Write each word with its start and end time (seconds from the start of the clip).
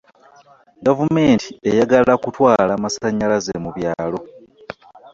Gavumenti 0.85 1.49
eyagala 1.69 2.13
kutwala 2.23 2.71
amasannyalaze 2.77 3.53
mu 3.63 3.69
byalo. 3.75 4.19